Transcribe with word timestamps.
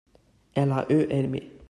elle 0.55 0.71
a 0.71 0.87
eu 0.91 1.05
aimé. 1.11 1.51